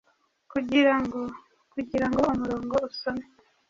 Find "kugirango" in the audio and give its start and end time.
0.51-1.19, 1.73-2.19